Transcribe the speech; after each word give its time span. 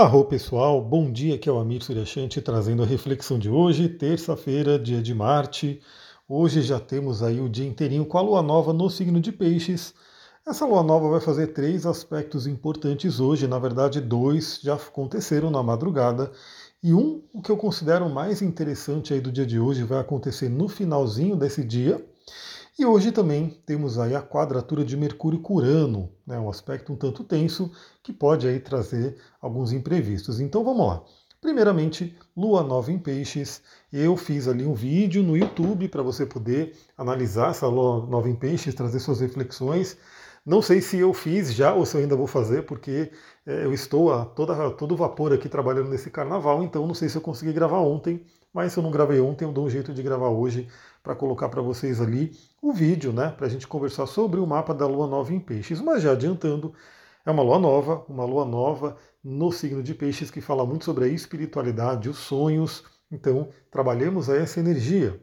Arro 0.00 0.24
pessoal, 0.24 0.80
bom 0.80 1.10
dia, 1.10 1.34
aqui 1.34 1.48
é 1.48 1.52
o 1.52 1.58
Amir 1.58 1.82
Suryashanti 1.82 2.40
trazendo 2.40 2.84
a 2.84 2.86
reflexão 2.86 3.36
de 3.36 3.50
hoje, 3.50 3.88
terça-feira, 3.88 4.78
dia 4.78 5.02
de 5.02 5.12
Marte. 5.12 5.80
Hoje 6.28 6.62
já 6.62 6.78
temos 6.78 7.20
aí 7.20 7.40
o 7.40 7.48
dia 7.48 7.66
inteirinho 7.66 8.06
com 8.06 8.16
a 8.16 8.20
lua 8.20 8.40
nova 8.40 8.72
no 8.72 8.88
signo 8.88 9.20
de 9.20 9.32
Peixes. 9.32 9.92
Essa 10.46 10.64
lua 10.64 10.84
nova 10.84 11.08
vai 11.08 11.20
fazer 11.20 11.48
três 11.48 11.84
aspectos 11.84 12.46
importantes 12.46 13.18
hoje, 13.18 13.48
na 13.48 13.58
verdade 13.58 14.00
dois 14.00 14.60
já 14.62 14.74
aconteceram 14.74 15.50
na 15.50 15.64
madrugada. 15.64 16.30
E 16.80 16.94
um, 16.94 17.24
o 17.32 17.42
que 17.42 17.50
eu 17.50 17.56
considero 17.56 18.08
mais 18.08 18.40
interessante 18.40 19.12
aí 19.12 19.20
do 19.20 19.32
dia 19.32 19.44
de 19.44 19.58
hoje, 19.58 19.82
vai 19.82 19.98
acontecer 19.98 20.48
no 20.48 20.68
finalzinho 20.68 21.34
desse 21.34 21.64
dia, 21.64 22.07
e 22.78 22.86
hoje 22.86 23.10
também 23.10 23.60
temos 23.66 23.98
aí 23.98 24.14
a 24.14 24.22
quadratura 24.22 24.84
de 24.84 24.96
Mercúrio 24.96 25.40
com 25.40 25.54
Urano, 25.54 26.12
né, 26.26 26.38
um 26.38 26.48
aspecto 26.48 26.92
um 26.92 26.96
tanto 26.96 27.24
tenso 27.24 27.72
que 28.02 28.12
pode 28.12 28.46
aí 28.46 28.60
trazer 28.60 29.16
alguns 29.40 29.72
imprevistos. 29.72 30.38
Então 30.38 30.62
vamos 30.62 30.86
lá. 30.86 31.02
Primeiramente, 31.40 32.16
Lua 32.36 32.62
Nova 32.62 32.90
em 32.90 32.98
Peixes. 32.98 33.62
Eu 33.92 34.16
fiz 34.16 34.48
ali 34.48 34.64
um 34.64 34.74
vídeo 34.74 35.22
no 35.22 35.36
YouTube 35.36 35.88
para 35.88 36.02
você 36.02 36.26
poder 36.26 36.76
analisar 36.96 37.50
essa 37.50 37.66
Lua 37.66 38.06
Nova 38.06 38.28
em 38.28 38.34
Peixes, 38.34 38.74
trazer 38.74 38.98
suas 39.00 39.20
reflexões. 39.20 39.96
Não 40.44 40.62
sei 40.62 40.80
se 40.80 40.98
eu 40.98 41.12
fiz 41.12 41.52
já 41.52 41.74
ou 41.74 41.84
se 41.84 41.96
eu 41.96 42.00
ainda 42.00 42.16
vou 42.16 42.26
fazer, 42.26 42.62
porque 42.62 43.12
é, 43.46 43.64
eu 43.64 43.72
estou 43.72 44.12
a 44.12 44.24
toda, 44.24 44.70
todo 44.70 44.96
vapor 44.96 45.32
aqui 45.32 45.48
trabalhando 45.48 45.90
nesse 45.90 46.10
carnaval, 46.10 46.62
então 46.62 46.86
não 46.86 46.94
sei 46.94 47.08
se 47.08 47.16
eu 47.16 47.22
consegui 47.22 47.52
gravar 47.52 47.80
ontem, 47.80 48.24
mas 48.52 48.72
se 48.72 48.78
eu 48.78 48.82
não 48.82 48.90
gravei 48.90 49.20
ontem, 49.20 49.44
eu 49.44 49.52
dou 49.52 49.66
um 49.66 49.70
jeito 49.70 49.92
de 49.92 50.02
gravar 50.02 50.28
hoje 50.28 50.68
para 51.02 51.14
colocar 51.14 51.48
para 51.48 51.62
vocês 51.62 52.00
ali 52.00 52.32
o 52.60 52.72
vídeo, 52.72 53.12
né, 53.12 53.30
para 53.30 53.46
a 53.46 53.48
gente 53.48 53.66
conversar 53.66 54.06
sobre 54.06 54.40
o 54.40 54.46
mapa 54.46 54.74
da 54.74 54.86
Lua 54.86 55.06
Nova 55.06 55.32
em 55.32 55.40
Peixes. 55.40 55.80
Mas 55.80 56.02
já 56.02 56.12
adiantando, 56.12 56.74
é 57.24 57.30
uma 57.30 57.42
lua 57.42 57.58
nova, 57.58 58.04
uma 58.08 58.24
lua 58.24 58.44
nova 58.44 58.96
no 59.22 59.52
signo 59.52 59.82
de 59.82 59.94
Peixes 59.94 60.30
que 60.30 60.40
fala 60.40 60.64
muito 60.64 60.84
sobre 60.84 61.04
a 61.04 61.08
espiritualidade, 61.08 62.08
os 62.08 62.18
sonhos. 62.18 62.84
Então, 63.10 63.48
trabalhemos 63.70 64.28
essa 64.28 64.60
energia. 64.60 65.20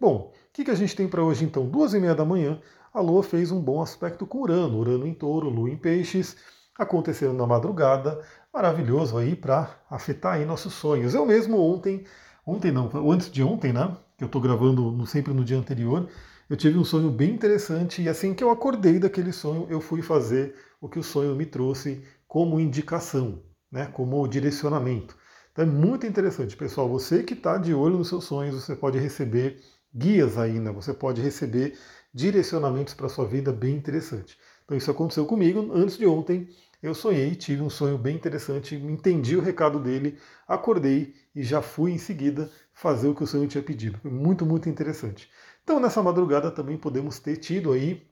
Bom, 0.00 0.32
o 0.32 0.52
que, 0.52 0.64
que 0.64 0.70
a 0.70 0.74
gente 0.74 0.94
tem 0.94 1.08
para 1.08 1.22
hoje 1.22 1.44
então? 1.44 1.68
Duas 1.68 1.94
e 1.94 1.98
meia 1.98 2.14
da 2.14 2.24
manhã, 2.24 2.60
a 2.92 3.00
Lua 3.00 3.22
fez 3.22 3.50
um 3.50 3.60
bom 3.60 3.82
aspecto 3.82 4.26
com 4.26 4.42
Urano, 4.42 4.78
Urano 4.78 5.06
em 5.06 5.14
Touro, 5.14 5.48
Lua 5.48 5.70
em 5.70 5.76
Peixes, 5.76 6.36
acontecendo 6.76 7.32
na 7.32 7.46
madrugada, 7.46 8.20
maravilhoso 8.52 9.18
aí 9.18 9.34
para 9.34 9.80
afetar 9.90 10.34
aí 10.34 10.44
nossos 10.44 10.74
sonhos. 10.74 11.14
Eu 11.14 11.26
mesmo 11.26 11.60
ontem, 11.60 12.04
ontem 12.48 12.72
não, 12.72 12.90
antes 13.10 13.30
de 13.30 13.42
ontem, 13.42 13.72
né? 13.72 13.96
que 14.16 14.24
eu 14.24 14.26
estou 14.26 14.40
gravando 14.40 15.06
sempre 15.06 15.32
no 15.32 15.44
dia 15.44 15.56
anterior, 15.56 16.08
eu 16.50 16.56
tive 16.56 16.76
um 16.76 16.84
sonho 16.84 17.10
bem 17.10 17.30
interessante 17.30 18.02
e 18.02 18.08
assim 18.08 18.34
que 18.34 18.42
eu 18.42 18.50
acordei 18.50 18.98
daquele 18.98 19.32
sonho, 19.32 19.66
eu 19.70 19.80
fui 19.80 20.02
fazer 20.02 20.56
o 20.80 20.88
que 20.88 20.98
o 20.98 21.02
sonho 21.02 21.36
me 21.36 21.46
trouxe 21.46 22.02
como 22.26 22.58
indicação, 22.58 23.42
né, 23.70 23.86
como 23.86 24.26
direcionamento. 24.26 25.16
Então 25.52 25.64
é 25.64 25.68
muito 25.68 26.06
interessante, 26.06 26.56
pessoal. 26.56 26.88
Você 26.88 27.22
que 27.22 27.34
está 27.34 27.58
de 27.58 27.72
olho 27.72 27.98
nos 27.98 28.08
seus 28.08 28.24
sonhos, 28.24 28.54
você 28.56 28.74
pode 28.74 28.98
receber 28.98 29.60
guias 29.94 30.36
ainda, 30.36 30.72
você 30.72 30.92
pode 30.92 31.20
receber 31.20 31.78
direcionamentos 32.12 32.94
para 32.94 33.08
sua 33.08 33.26
vida 33.26 33.52
bem 33.52 33.76
interessante. 33.76 34.36
Então 34.64 34.76
isso 34.76 34.90
aconteceu 34.90 35.26
comigo 35.26 35.70
antes 35.72 35.96
de 35.96 36.06
ontem. 36.06 36.48
Eu 36.80 36.94
sonhei, 36.94 37.34
tive 37.34 37.60
um 37.60 37.70
sonho 37.70 37.98
bem 37.98 38.14
interessante, 38.14 38.76
entendi 38.76 39.36
o 39.36 39.40
recado 39.40 39.80
dele, 39.80 40.16
acordei 40.46 41.12
e 41.34 41.42
já 41.42 41.60
fui 41.60 41.90
em 41.90 41.98
seguida 41.98 42.48
fazer 42.72 43.08
o 43.08 43.14
que 43.14 43.24
o 43.24 43.26
sonho 43.26 43.48
tinha 43.48 43.62
pedido. 43.62 43.98
Foi 43.98 44.10
muito, 44.10 44.46
muito 44.46 44.68
interessante. 44.68 45.28
Então, 45.64 45.80
nessa 45.80 46.02
madrugada 46.02 46.50
também 46.52 46.78
podemos 46.78 47.18
ter 47.18 47.36
tido 47.36 47.72
aí 47.72 48.06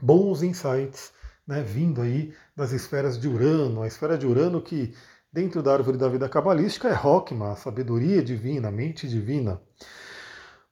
bons 0.00 0.42
insights, 0.42 1.12
né, 1.46 1.62
vindo 1.62 2.00
aí 2.00 2.32
das 2.56 2.72
esferas 2.72 3.20
de 3.20 3.28
Urano, 3.28 3.82
a 3.82 3.86
esfera 3.86 4.16
de 4.16 4.26
Urano 4.26 4.62
que 4.62 4.94
dentro 5.30 5.62
da 5.62 5.74
árvore 5.74 5.98
da 5.98 6.08
vida 6.08 6.28
cabalística 6.28 6.88
é 6.88 6.94
Rockma, 6.94 7.52
a 7.52 7.56
sabedoria 7.56 8.22
divina, 8.22 8.68
a 8.68 8.72
mente 8.72 9.06
divina. 9.06 9.60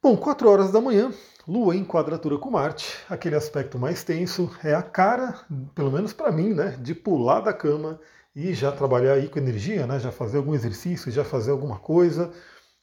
Bom, 0.01 0.15
4 0.15 0.49
horas 0.49 0.71
da 0.71 0.79
manhã, 0.79 1.11
Lua 1.45 1.75
em 1.75 1.83
quadratura 1.83 2.37
com 2.37 2.49
Marte, 2.49 2.97
aquele 3.09 3.35
aspecto 3.35 3.77
mais 3.77 4.01
tenso, 4.01 4.49
é 4.63 4.73
a 4.73 4.81
cara, 4.81 5.41
pelo 5.75 5.91
menos 5.91 6.13
para 6.13 6.31
mim, 6.31 6.53
né, 6.53 6.77
de 6.79 6.95
pular 6.95 7.41
da 7.41 7.51
cama 7.51 7.99
e 8.33 8.53
já 8.53 8.71
trabalhar 8.71 9.15
aí 9.15 9.27
com 9.27 9.39
energia, 9.39 9.85
né, 9.85 9.99
já 9.99 10.09
fazer 10.09 10.37
algum 10.37 10.55
exercício, 10.55 11.11
já 11.11 11.25
fazer 11.25 11.51
alguma 11.51 11.79
coisa, 11.79 12.31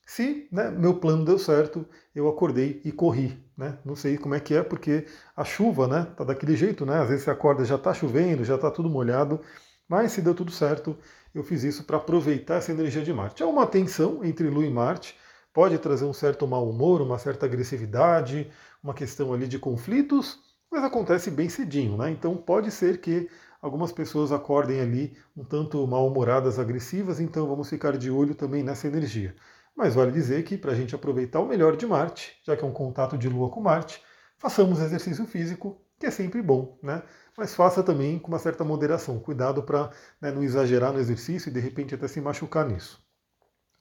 se 0.06 0.46
né, 0.52 0.70
meu 0.70 1.00
plano 1.00 1.24
deu 1.24 1.38
certo, 1.38 1.86
eu 2.14 2.28
acordei 2.28 2.82
e 2.84 2.92
corri. 2.92 3.42
Né? 3.56 3.78
Não 3.82 3.96
sei 3.96 4.18
como 4.18 4.34
é 4.34 4.40
que 4.40 4.54
é, 4.54 4.62
porque 4.62 5.06
a 5.34 5.42
chuva 5.42 5.88
né, 5.88 6.06
tá 6.16 6.22
daquele 6.22 6.54
jeito, 6.54 6.84
né? 6.84 7.00
Às 7.00 7.08
vezes 7.08 7.24
você 7.24 7.30
acorda 7.30 7.64
já 7.64 7.76
está 7.76 7.94
chovendo, 7.94 8.44
já 8.44 8.56
está 8.56 8.70
tudo 8.70 8.90
molhado, 8.90 9.40
mas 9.88 10.12
se 10.12 10.20
deu 10.20 10.34
tudo 10.34 10.52
certo, 10.52 10.94
eu 11.34 11.42
fiz 11.42 11.64
isso 11.64 11.84
para 11.84 11.96
aproveitar 11.96 12.56
essa 12.56 12.72
energia 12.72 13.02
de 13.02 13.12
Marte. 13.12 13.42
É 13.42 13.46
uma 13.46 13.66
tensão 13.66 14.22
entre 14.22 14.50
Lua 14.50 14.66
e 14.66 14.70
Marte, 14.70 15.16
pode 15.56 15.78
trazer 15.78 16.04
um 16.04 16.12
certo 16.12 16.46
mau 16.46 16.68
humor, 16.68 17.00
uma 17.00 17.18
certa 17.18 17.46
agressividade, 17.46 18.52
uma 18.84 18.92
questão 18.92 19.32
ali 19.32 19.48
de 19.48 19.58
conflitos, 19.58 20.38
mas 20.70 20.84
acontece 20.84 21.30
bem 21.30 21.48
cedinho, 21.48 21.96
né? 21.96 22.10
Então 22.10 22.36
pode 22.36 22.70
ser 22.70 23.00
que 23.00 23.26
algumas 23.62 23.90
pessoas 23.90 24.32
acordem 24.32 24.82
ali 24.82 25.16
um 25.34 25.42
tanto 25.42 25.86
mal-humoradas, 25.86 26.58
agressivas, 26.58 27.20
então 27.20 27.48
vamos 27.48 27.70
ficar 27.70 27.96
de 27.96 28.10
olho 28.10 28.34
também 28.34 28.62
nessa 28.62 28.86
energia. 28.86 29.34
Mas 29.74 29.94
vale 29.94 30.12
dizer 30.12 30.44
que 30.44 30.58
para 30.58 30.72
a 30.72 30.74
gente 30.74 30.94
aproveitar 30.94 31.40
o 31.40 31.48
melhor 31.48 31.74
de 31.74 31.86
Marte, 31.86 32.38
já 32.44 32.54
que 32.54 32.62
é 32.62 32.68
um 32.68 32.72
contato 32.72 33.16
de 33.16 33.26
Lua 33.26 33.48
com 33.48 33.62
Marte, 33.62 34.02
façamos 34.36 34.78
exercício 34.78 35.24
físico, 35.24 35.80
que 35.98 36.04
é 36.04 36.10
sempre 36.10 36.42
bom, 36.42 36.78
né? 36.82 37.02
Mas 37.34 37.54
faça 37.54 37.82
também 37.82 38.18
com 38.18 38.28
uma 38.28 38.38
certa 38.38 38.62
moderação. 38.62 39.18
Cuidado 39.18 39.62
para 39.62 39.90
né, 40.20 40.30
não 40.30 40.42
exagerar 40.42 40.92
no 40.92 40.98
exercício 41.00 41.48
e 41.48 41.52
de 41.52 41.60
repente 41.60 41.94
até 41.94 42.06
se 42.06 42.20
machucar 42.20 42.68
nisso. 42.68 43.02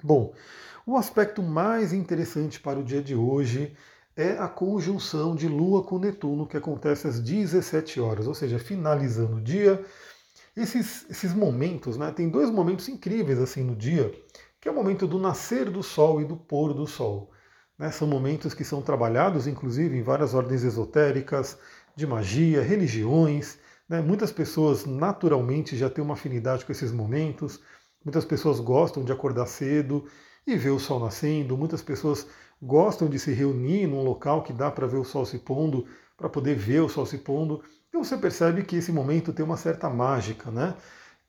Bom, 0.03 0.33
o 0.85 0.97
aspecto 0.97 1.41
mais 1.41 1.93
interessante 1.93 2.59
para 2.59 2.79
o 2.79 2.83
dia 2.83 3.01
de 3.01 3.15
hoje 3.15 3.75
é 4.15 4.37
a 4.37 4.47
conjunção 4.47 5.35
de 5.35 5.47
Lua 5.47 5.83
com 5.83 5.99
Netuno, 5.99 6.47
que 6.47 6.57
acontece 6.57 7.07
às 7.07 7.19
17 7.19 7.99
horas, 7.99 8.27
ou 8.27 8.33
seja, 8.33 8.57
finalizando 8.57 9.37
o 9.37 9.41
dia. 9.41 9.83
Esses, 10.55 11.05
esses 11.09 11.33
momentos, 11.33 11.97
né? 11.97 12.11
Tem 12.11 12.29
dois 12.29 12.49
momentos 12.49 12.87
incríveis 12.87 13.39
assim 13.39 13.61
no 13.61 13.75
dia 13.75 14.13
que 14.65 14.69
é 14.69 14.71
o 14.71 14.75
momento 14.75 15.05
do 15.05 15.19
nascer 15.19 15.69
do 15.69 15.83
Sol 15.83 16.19
e 16.19 16.25
do 16.25 16.35
pôr 16.35 16.73
do 16.73 16.87
Sol. 16.87 17.29
Né? 17.77 17.91
São 17.91 18.07
momentos 18.07 18.55
que 18.55 18.63
são 18.63 18.81
trabalhados, 18.81 19.45
inclusive, 19.45 19.95
em 19.95 20.01
várias 20.01 20.33
ordens 20.33 20.63
esotéricas, 20.63 21.55
de 21.95 22.07
magia, 22.07 22.63
religiões. 22.63 23.59
Né? 23.87 24.01
Muitas 24.01 24.31
pessoas 24.31 24.83
naturalmente 24.83 25.77
já 25.77 25.87
têm 25.87 26.03
uma 26.03 26.15
afinidade 26.15 26.65
com 26.65 26.71
esses 26.71 26.91
momentos. 26.91 27.59
Muitas 28.03 28.25
pessoas 28.25 28.59
gostam 28.59 29.03
de 29.03 29.11
acordar 29.11 29.45
cedo 29.45 30.07
e 30.45 30.55
ver 30.55 30.69
o 30.69 30.79
sol 30.79 30.99
nascendo. 30.99 31.57
Muitas 31.57 31.81
pessoas 31.81 32.27
gostam 32.61 33.09
de 33.09 33.19
se 33.19 33.31
reunir 33.31 33.87
num 33.87 34.03
local 34.03 34.43
que 34.43 34.53
dá 34.53 34.71
para 34.71 34.87
ver 34.87 34.97
o 34.97 35.03
sol 35.03 35.25
se 35.25 35.39
pondo, 35.39 35.87
para 36.17 36.29
poder 36.29 36.55
ver 36.55 36.81
o 36.81 36.89
sol 36.89 37.05
se 37.05 37.17
pondo. 37.17 37.63
E 37.93 37.97
você 37.97 38.17
percebe 38.17 38.63
que 38.63 38.75
esse 38.75 38.91
momento 38.91 39.33
tem 39.33 39.45
uma 39.45 39.57
certa 39.57 39.89
mágica, 39.89 40.51
né? 40.51 40.75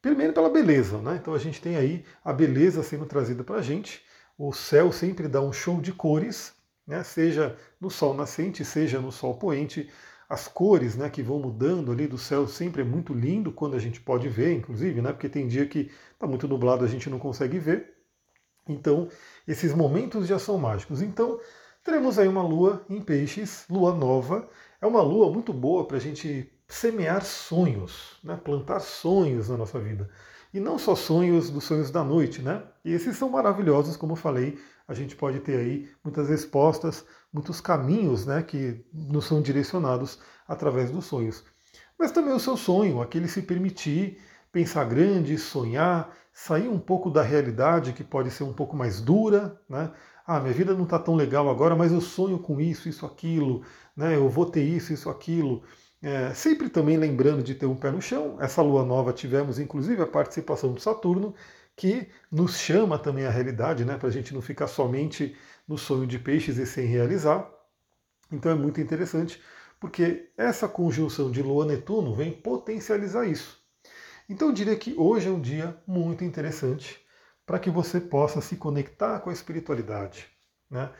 Primeiro 0.03 0.33
pela 0.33 0.51
beleza, 0.51 0.99
né? 0.99 1.19
Então 1.21 1.35
a 1.35 1.39
gente 1.39 1.61
tem 1.61 1.77
aí 1.77 2.05
a 2.25 2.33
beleza 2.33 2.83
sendo 2.83 3.07
trazida 3.07 3.43
para 3.43 3.57
a 3.57 3.63
gente. 3.63 4.03
O 4.39 4.53
céu 4.53 4.93
sempre 4.93 5.29
dá 5.29 5.41
um 5.41 5.53
show 5.53 5.81
de 5.81 5.93
cores, 5.93 6.55
né? 6.87 7.03
seja 7.03 7.57
no 7.81 7.91
sol 7.91 8.15
nascente, 8.15 8.65
seja 8.65 9.01
no 9.01 9.11
sol 9.11 9.35
poente. 9.39 9.91
As 10.29 10.49
cores 10.49 10.97
né, 10.97 11.09
que 11.09 11.23
vão 11.23 11.39
mudando 11.39 11.93
ali 11.93 12.07
do 12.07 12.19
céu 12.19 12.49
sempre 12.49 12.83
é 12.83 12.85
muito 12.85 13.15
lindo 13.15 13.53
quando 13.53 13.77
a 13.77 13.79
gente 13.79 14.01
pode 14.01 14.29
ver, 14.29 14.53
inclusive, 14.55 15.01
né? 15.01 15.13
Porque 15.13 15.29
tem 15.29 15.47
dia 15.47 15.67
que 15.67 15.91
está 16.13 16.27
muito 16.27 16.49
nublado 16.49 16.85
a 16.85 16.89
gente 16.89 17.09
não 17.09 17.19
consegue 17.19 17.59
ver. 17.59 17.96
Então, 18.69 19.09
esses 19.47 19.75
momentos 19.75 20.27
já 20.27 20.39
são 20.39 20.59
mágicos. 20.59 21.03
Então, 21.03 21.39
teremos 21.85 22.19
aí 22.19 22.27
uma 22.27 22.43
lua 22.43 22.85
em 22.89 23.01
peixes, 23.01 23.65
lua 23.71 23.95
nova. 23.95 24.49
É 24.81 24.87
uma 24.87 25.03
lua 25.03 25.31
muito 25.33 25.53
boa 25.53 25.87
para 25.87 25.97
a 25.97 26.01
gente 26.01 26.53
semear 26.69 27.25
sonhos, 27.25 28.19
né? 28.25 28.37
plantar 28.37 28.81
sonhos 28.81 29.49
na 29.49 29.57
nossa 29.57 29.79
vida. 29.79 30.11
E 30.53 30.61
não 30.61 30.79
só 30.79 30.95
sonhos 30.95 31.51
dos 31.51 31.65
sonhos 31.65 31.91
da 31.91 32.03
noite, 32.03 32.41
né? 32.41 32.63
E 32.85 32.93
esses 32.93 33.17
são 33.17 33.29
maravilhosos, 33.29 33.97
como 33.97 34.13
eu 34.13 34.17
falei, 34.17 34.59
a 34.89 34.95
gente 34.95 35.17
pode 35.17 35.41
ter 35.41 35.59
aí 35.59 35.89
muitas 36.03 36.29
respostas, 36.29 37.05
muitos 37.33 37.61
caminhos 37.61 38.25
né, 38.25 38.43
que 38.43 38.85
nos 38.93 39.27
são 39.27 39.43
direcionados 39.43 40.19
através 40.47 40.91
dos 40.91 41.05
sonhos. 41.05 41.45
Mas 41.99 42.13
também 42.13 42.33
o 42.33 42.41
seu 42.41 42.57
sonho, 42.57 43.03
aquele 43.03 43.27
se 43.29 43.43
permitir 43.43 44.19
pensar 44.53 44.85
grande, 44.85 45.39
sonhar, 45.39 46.15
sair 46.33 46.69
um 46.69 46.79
pouco 46.79 47.11
da 47.11 47.23
realidade 47.23 47.93
que 47.93 48.05
pode 48.05 48.31
ser 48.31 48.45
um 48.45 48.53
pouco 48.53 48.77
mais 48.77 49.01
dura, 49.01 49.61
né? 49.69 49.93
Ah, 50.27 50.41
minha 50.41 50.53
vida 50.53 50.75
não 50.75 50.85
está 50.85 50.99
tão 50.99 51.15
legal 51.15 51.49
agora, 51.49 51.77
mas 51.77 51.93
eu 51.93 52.01
sonho 52.01 52.39
com 52.39 52.61
isso, 52.61 52.89
isso, 52.89 53.07
aquilo, 53.07 53.63
né? 53.97 54.17
Eu 54.17 54.29
vou 54.29 54.47
ter 54.47 54.63
isso, 54.63 54.93
isso, 54.93 55.09
aquilo. 55.09 55.63
É, 56.03 56.35
sempre 56.35 56.69
também 56.69 56.97
lembrando 56.97 57.43
de 57.43 57.55
ter 57.55 57.67
um 57.67 57.77
pé 57.77 57.91
no 57.91 58.03
chão. 58.03 58.37
Essa 58.41 58.63
lua 58.63 58.85
nova 58.85 59.13
tivemos 59.13 59.59
inclusive 59.59 60.03
a 60.03 60.07
participação 60.07 60.73
do 60.73 60.81
Saturno, 60.81 61.35
que 61.77 62.09
nos 62.31 62.59
chama 62.59 62.99
também 62.99 63.27
à 63.27 63.31
realidade, 63.31 63.85
né, 63.85 63.97
para 63.99 64.09
a 64.09 64.13
gente 64.13 64.35
não 64.35 64.41
ficar 64.41 64.67
somente 64.67 65.37
no 65.69 65.77
sonho 65.77 66.07
de 66.07 66.19
peixes 66.19 66.59
e 66.59 66.67
sem 66.67 66.87
realizar. 66.87 67.51
Então 68.33 68.51
é 68.51 68.55
muito 68.55 68.81
interessante, 68.81 69.41
porque 69.81 70.31
essa 70.37 70.69
conjunção 70.69 71.31
de 71.31 71.43
Lua-Netuno 71.43 72.15
vem 72.15 72.33
potencializar 72.33 73.27
isso. 73.27 73.66
Então 74.29 74.49
eu 74.49 74.55
diria 74.55 74.77
que 74.77 74.95
hoje 74.99 75.29
é 75.29 75.31
um 75.31 75.41
dia 75.41 75.77
muito 75.87 76.25
interessante 76.25 77.01
para 77.45 77.61
que 77.61 77.71
você 77.71 78.01
possa 78.01 78.41
se 78.41 78.57
conectar 78.57 79.21
com 79.21 79.31
a 79.31 79.33
espiritualidade. 79.33 80.27
Né? 80.69 80.91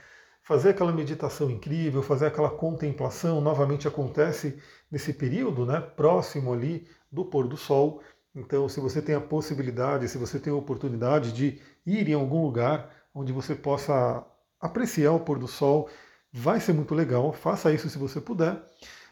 Fazer 0.43 0.71
aquela 0.71 0.93
meditação 0.93 1.51
incrível, 1.51 2.03
fazer 2.05 2.27
aquela 2.27 2.51
contemplação, 2.51 3.41
novamente 3.41 3.89
acontece 3.89 4.63
nesse 4.89 5.13
período 5.13 5.67
né, 5.67 5.81
próximo 5.81 6.53
ali 6.53 6.87
do 7.11 7.25
pôr 7.25 7.49
do 7.49 7.57
sol. 7.57 8.01
Então, 8.33 8.69
se 8.69 8.79
você 8.79 9.03
tem 9.03 9.17
a 9.17 9.21
possibilidade, 9.21 10.09
se 10.09 10.19
você 10.19 10.39
tem 10.39 10.53
a 10.53 10.57
oportunidade 10.57 11.33
de 11.33 11.61
ir 11.85 12.09
em 12.09 12.15
algum 12.15 12.43
lugar 12.43 12.95
onde 13.13 13.33
você 13.33 13.57
possa 13.57 14.25
apreciar 14.61 15.13
o 15.13 15.21
pôr 15.21 15.39
do 15.39 15.49
sol, 15.49 15.89
vai 16.33 16.61
ser 16.61 16.75
muito 16.75 16.95
legal. 16.95 17.33
Faça 17.33 17.73
isso 17.73 17.89
se 17.89 17.99
você 17.99 18.21
puder. 18.21 18.63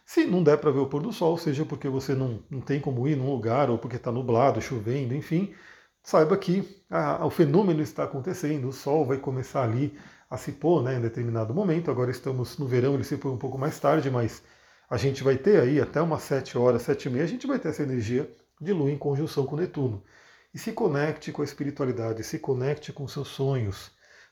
Se 0.05 0.27
não 0.27 0.43
der 0.43 0.59
para 0.59 0.71
ver 0.71 0.81
o 0.81 0.87
pôr 0.87 1.03
do 1.03 1.13
sol, 1.13 1.39
seja 1.39 1.65
porque 1.65 1.89
você 1.89 2.15
não, 2.15 2.43
não 2.51 2.61
tem 2.61 2.81
como 2.81 3.09
ir 3.09 3.17
num 3.17 3.31
lugar 3.31 3.71
ou 3.71 3.79
porque 3.79 3.97
está 3.97 4.13
nublado, 4.13 4.61
chovendo, 4.61 5.15
enfim, 5.15 5.55
saiba 6.03 6.37
que 6.37 6.85
a, 6.91 7.25
o 7.25 7.31
fenômeno 7.31 7.83
está 7.83 8.05
acontecendo, 8.05 8.69
o 8.69 8.73
sol 8.73 9.07
vai 9.07 9.17
começar 9.19 9.63
ali 9.63 9.99
a 10.29 10.37
se 10.37 10.53
pôr 10.53 10.83
né, 10.83 10.97
em 10.97 11.01
determinado 11.01 11.55
momento. 11.55 11.91
Agora 11.91 12.11
estamos 12.11 12.59
no 12.59 12.67
verão, 12.67 12.95
ele 12.95 13.05
se 13.05 13.17
põe 13.17 13.33
um 13.33 13.39
pouco 13.39 13.57
mais 13.57 13.81
tarde, 13.81 14.11
mas 14.11 14.43
a 14.91 14.97
gente 14.99 15.25
vai 15.25 15.37
ter 15.39 15.61
aí 15.61 15.81
até 15.81 16.01
umas 16.03 16.23
7 16.23 16.59
horas, 16.59 16.83
7 16.83 17.07
e 17.07 17.11
meia, 17.11 17.25
a 17.25 17.29
gente 17.29 17.47
vai 17.47 17.59
ter 17.59 17.69
essa 17.69 17.83
energia 17.83 18.31
de 18.61 18.73
Lua 18.73 18.91
em 18.91 18.99
conjunção 18.99 19.47
com 19.47 19.57
Netuno. 19.57 20.05
E 20.53 20.59
se 20.59 20.73
conecte 20.73 21.33
com 21.33 21.43
a 21.43 21.45
espiritualidade, 21.45 22.23
se 22.23 22.39
conecte 22.39 22.93
com 22.93 23.09
seus 23.09 23.29
sonhos, 23.29 23.91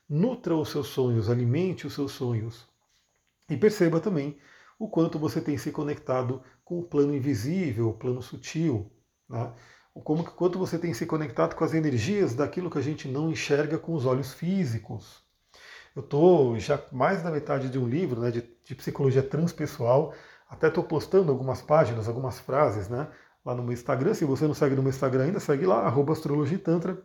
nutra 0.08 0.54
os 0.54 0.68
seus 0.68 0.88
sonhos, 0.88 1.30
alimente 1.30 1.86
os 1.86 1.94
seus 1.94 2.12
sonhos. 2.12 2.68
E 3.48 3.56
perceba 3.56 3.98
também 3.98 4.38
o 4.78 4.88
quanto 4.88 5.18
você 5.18 5.40
tem 5.40 5.56
se 5.56 5.70
conectado 5.70 6.42
com 6.64 6.78
o 6.78 6.82
plano 6.82 7.14
invisível, 7.14 7.90
o 7.90 7.94
plano 7.94 8.22
sutil. 8.22 8.90
Né? 9.28 9.52
Como, 10.04 10.24
quanto 10.24 10.58
você 10.58 10.78
tem 10.78 10.94
se 10.94 11.06
conectado 11.06 11.54
com 11.54 11.64
as 11.64 11.74
energias 11.74 12.34
daquilo 12.34 12.70
que 12.70 12.78
a 12.78 12.82
gente 12.82 13.06
não 13.08 13.30
enxerga 13.30 13.78
com 13.78 13.94
os 13.94 14.06
olhos 14.06 14.32
físicos. 14.32 15.22
Eu 15.94 16.02
estou 16.02 16.58
já 16.58 16.82
mais 16.90 17.22
da 17.22 17.30
metade 17.30 17.68
de 17.68 17.78
um 17.78 17.86
livro 17.86 18.20
né, 18.20 18.30
de, 18.30 18.42
de 18.64 18.74
psicologia 18.74 19.22
transpessoal, 19.22 20.14
até 20.48 20.68
estou 20.68 20.82
postando 20.84 21.30
algumas 21.30 21.60
páginas, 21.60 22.08
algumas 22.08 22.38
frases 22.40 22.88
né, 22.88 23.08
lá 23.44 23.54
no 23.54 23.62
meu 23.62 23.72
Instagram. 23.72 24.14
Se 24.14 24.24
você 24.24 24.46
não 24.46 24.54
segue 24.54 24.74
no 24.74 24.82
meu 24.82 24.90
Instagram 24.90 25.24
ainda, 25.24 25.40
segue 25.40 25.66
lá, 25.66 25.86
astrologitantra. 26.10 27.02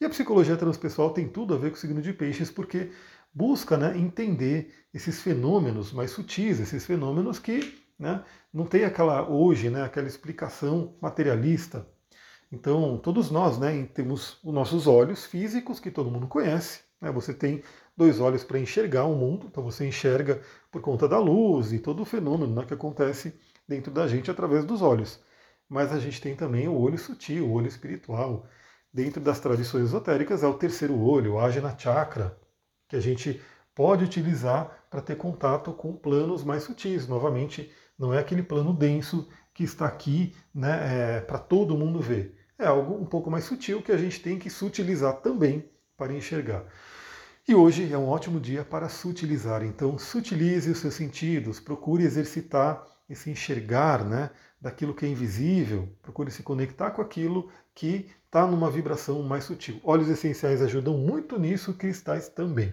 E 0.00 0.04
a 0.04 0.10
psicologia 0.10 0.56
transpessoal 0.56 1.10
tem 1.10 1.28
tudo 1.28 1.54
a 1.54 1.56
ver 1.56 1.70
com 1.70 1.76
o 1.76 1.78
signo 1.78 2.02
de 2.02 2.12
peixes, 2.12 2.50
porque 2.50 2.90
busca 3.34 3.76
né, 3.76 3.98
entender 3.98 4.72
esses 4.92 5.20
fenômenos 5.20 5.92
mais 5.92 6.12
sutis, 6.12 6.60
esses 6.60 6.86
fenômenos 6.86 7.38
que 7.38 7.84
né, 7.98 8.24
não 8.52 8.64
tem 8.64 8.84
aquela 8.84 9.28
hoje, 9.28 9.68
né, 9.70 9.82
aquela 9.82 10.06
explicação 10.06 10.96
materialista. 11.00 11.86
Então, 12.52 12.98
todos 12.98 13.30
nós 13.30 13.58
né, 13.58 13.84
temos 13.92 14.38
os 14.44 14.54
nossos 14.54 14.86
olhos 14.86 15.24
físicos, 15.24 15.80
que 15.80 15.90
todo 15.90 16.10
mundo 16.10 16.28
conhece. 16.28 16.82
Né, 17.00 17.10
você 17.10 17.34
tem 17.34 17.62
dois 17.96 18.20
olhos 18.20 18.44
para 18.44 18.58
enxergar 18.58 19.04
o 19.06 19.16
mundo, 19.16 19.48
então 19.50 19.64
você 19.64 19.86
enxerga 19.86 20.40
por 20.70 20.80
conta 20.80 21.08
da 21.08 21.18
luz 21.18 21.72
e 21.72 21.80
todo 21.80 22.02
o 22.02 22.04
fenômeno 22.04 22.54
né, 22.54 22.64
que 22.64 22.74
acontece 22.74 23.34
dentro 23.66 23.90
da 23.90 24.06
gente 24.06 24.30
através 24.30 24.64
dos 24.64 24.82
olhos. 24.82 25.20
Mas 25.68 25.92
a 25.92 25.98
gente 25.98 26.20
tem 26.20 26.36
também 26.36 26.68
o 26.68 26.78
olho 26.78 26.98
sutil, 26.98 27.46
o 27.46 27.52
olho 27.52 27.66
espiritual. 27.66 28.46
Dentro 28.92 29.20
das 29.20 29.40
tradições 29.40 29.84
esotéricas 29.86 30.44
é 30.44 30.46
o 30.46 30.54
terceiro 30.54 30.96
olho, 31.00 31.34
o 31.34 31.40
Ajna 31.40 31.76
Chakra, 31.76 32.38
que 32.94 32.98
a 32.98 33.00
gente 33.00 33.40
pode 33.74 34.04
utilizar 34.04 34.86
para 34.88 35.02
ter 35.02 35.16
contato 35.16 35.72
com 35.72 35.96
planos 35.96 36.44
mais 36.44 36.62
sutis. 36.62 37.08
Novamente, 37.08 37.72
não 37.98 38.14
é 38.14 38.20
aquele 38.20 38.42
plano 38.42 38.72
denso 38.72 39.28
que 39.52 39.64
está 39.64 39.86
aqui 39.86 40.32
né, 40.54 41.16
é, 41.16 41.20
para 41.20 41.38
todo 41.38 41.76
mundo 41.76 41.98
ver. 41.98 42.38
É 42.56 42.66
algo 42.66 42.94
um 42.94 43.04
pouco 43.04 43.30
mais 43.30 43.44
sutil 43.44 43.82
que 43.82 43.90
a 43.90 43.96
gente 43.96 44.20
tem 44.20 44.38
que 44.38 44.48
sutilizar 44.48 45.14
também 45.14 45.68
para 45.96 46.12
enxergar. 46.12 46.64
E 47.48 47.54
hoje 47.54 47.92
é 47.92 47.98
um 47.98 48.08
ótimo 48.08 48.38
dia 48.38 48.64
para 48.64 48.88
sutilizar. 48.88 49.64
Então, 49.64 49.98
sutilize 49.98 50.70
os 50.70 50.78
seus 50.78 50.94
sentidos, 50.94 51.58
procure 51.58 52.04
exercitar 52.04 52.86
esse 53.10 53.28
enxergar 53.28 54.04
né, 54.04 54.30
daquilo 54.60 54.94
que 54.94 55.04
é 55.04 55.08
invisível, 55.08 55.88
procure 56.00 56.30
se 56.30 56.42
conectar 56.44 56.92
com 56.92 57.02
aquilo 57.02 57.50
que 57.74 58.08
está 58.24 58.46
numa 58.46 58.70
vibração 58.70 59.20
mais 59.24 59.44
sutil. 59.44 59.80
Óleos 59.82 60.08
essenciais 60.08 60.62
ajudam 60.62 60.96
muito 60.96 61.38
nisso, 61.38 61.74
cristais 61.74 62.28
também. 62.28 62.72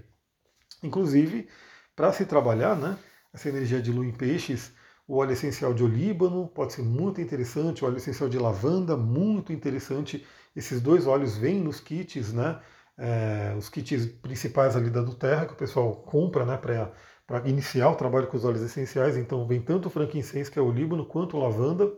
Inclusive, 0.83 1.47
para 1.95 2.11
se 2.11 2.25
trabalhar 2.25 2.75
né, 2.75 2.97
essa 3.33 3.49
energia 3.49 3.81
de 3.81 3.91
lua 3.91 4.05
em 4.05 4.11
peixes, 4.11 4.73
o 5.07 5.17
óleo 5.17 5.33
essencial 5.33 5.73
de 5.73 5.83
olíbano 5.83 6.47
pode 6.47 6.73
ser 6.73 6.83
muito 6.83 7.19
interessante, 7.19 7.83
o 7.83 7.87
óleo 7.87 7.97
essencial 7.97 8.29
de 8.29 8.37
lavanda, 8.37 8.95
muito 8.95 9.51
interessante. 9.51 10.25
Esses 10.55 10.81
dois 10.81 11.05
óleos 11.05 11.37
vêm 11.37 11.59
nos 11.59 11.79
kits, 11.79 12.31
né? 12.33 12.61
É, 12.97 13.53
os 13.57 13.67
kits 13.67 14.05
principais 14.05 14.75
ali 14.75 14.89
da 14.89 15.03
Terra, 15.15 15.45
que 15.45 15.53
o 15.53 15.57
pessoal 15.57 15.95
compra 15.95 16.45
né, 16.45 16.57
para 16.57 17.47
iniciar 17.49 17.89
o 17.89 17.95
trabalho 17.95 18.27
com 18.27 18.37
os 18.37 18.45
óleos 18.45 18.61
essenciais. 18.61 19.17
Então 19.17 19.45
vem 19.47 19.61
tanto 19.61 19.87
o 19.87 19.89
frankincense, 19.89 20.51
que 20.51 20.59
é 20.59 20.61
o 20.61 20.67
olíbano, 20.67 21.05
quanto 21.05 21.35
o 21.35 21.39
lavanda. 21.39 21.91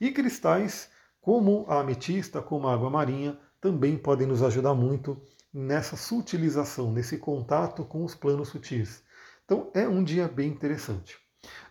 E 0.00 0.10
cristais 0.10 0.90
como 1.20 1.64
a 1.68 1.80
ametista, 1.80 2.42
como 2.42 2.66
a 2.66 2.74
água 2.74 2.90
marinha, 2.90 3.38
também 3.60 3.96
podem 3.96 4.26
nos 4.26 4.42
ajudar 4.42 4.74
muito 4.74 5.22
nessa 5.52 5.96
sutilização, 5.96 6.90
nesse 6.90 7.18
contato 7.18 7.84
com 7.84 8.04
os 8.04 8.14
planos 8.14 8.48
sutis. 8.48 9.02
Então 9.44 9.70
é 9.74 9.86
um 9.86 10.02
dia 10.02 10.26
bem 10.26 10.48
interessante. 10.48 11.18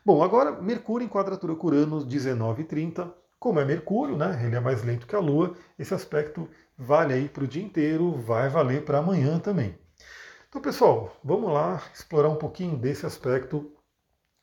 Bom, 0.05 0.23
agora 0.23 0.61
Mercúrio 0.61 1.05
em 1.05 1.09
quadratura 1.09 1.55
com 1.55 1.67
Urano, 1.67 2.05
19h30. 2.05 3.11
Como 3.39 3.59
é 3.59 3.65
Mercúrio, 3.65 4.15
né? 4.15 4.45
Ele 4.45 4.55
é 4.55 4.59
mais 4.59 4.83
lento 4.83 5.07
que 5.07 5.15
a 5.15 5.19
Lua, 5.19 5.55
esse 5.79 5.93
aspecto 5.93 6.47
vale 6.77 7.13
aí 7.13 7.27
para 7.27 7.43
o 7.43 7.47
dia 7.47 7.63
inteiro, 7.63 8.11
vai 8.17 8.49
valer 8.49 8.85
para 8.85 8.99
amanhã 8.99 9.39
também. 9.39 9.75
Então, 10.47 10.61
pessoal, 10.61 11.17
vamos 11.23 11.51
lá 11.51 11.81
explorar 11.93 12.29
um 12.29 12.35
pouquinho 12.35 12.77
desse 12.77 13.05
aspecto. 13.05 13.73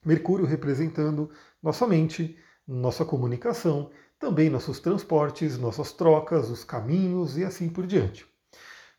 Mercúrio 0.05 0.46
representando 0.46 1.31
nossa 1.62 1.87
mente, 1.87 2.37
nossa 2.67 3.05
comunicação, 3.05 3.90
também 4.19 4.50
nossos 4.50 4.81
transportes, 4.81 5.58
nossas 5.58 5.93
trocas, 5.93 6.50
os 6.50 6.64
caminhos 6.64 7.37
e 7.37 7.44
assim 7.44 7.69
por 7.69 7.87
diante 7.87 8.26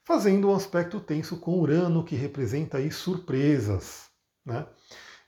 fazendo 0.09 0.49
um 0.49 0.55
aspecto 0.55 0.99
tenso 0.99 1.37
com 1.37 1.59
Urano, 1.59 2.03
que 2.03 2.15
representa 2.15 2.79
aí 2.79 2.91
surpresas. 2.91 4.09
Né? 4.43 4.65